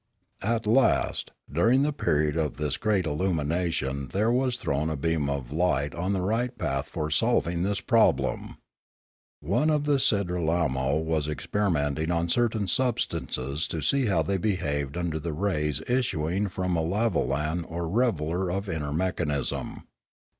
At 0.41 0.65
last, 0.65 1.29
during 1.53 1.83
the 1.83 1.93
period 1.93 2.35
of 2.35 2.57
this 2.57 2.75
great 2.77 3.05
illumination 3.05 4.07
there 4.07 4.31
was 4.31 4.55
thrown 4.57 4.89
a 4.89 4.95
beam 4.97 5.29
of 5.29 5.51
light 5.53 5.93
on 5.93 6.11
the 6.13 6.21
right 6.23 6.57
path 6.57 6.87
for 6.87 7.11
solving 7.11 7.61
this 7.61 7.81
problem. 7.81 8.57
One 9.41 9.69
of 9.69 9.83
the 9.83 9.99
Sidralmo 9.99 10.97
was 11.03 11.27
experi 11.27 11.71
menting 11.75 12.09
on 12.09 12.29
certain 12.29 12.67
substances 12.67 13.67
to 13.67 13.79
see 13.79 14.07
how 14.07 14.23
they 14.23 14.37
behaved 14.37 14.97
under 14.97 15.19
the 15.19 15.33
rays 15.33 15.83
issuing 15.87 16.49
from 16.49 16.75
a 16.75 16.81
lavolan 16.83 17.63
or 17.69 17.87
revealer 17.87 18.49
of 18.49 18.67
inner 18.67 18.91
mechanism. 18.91 19.83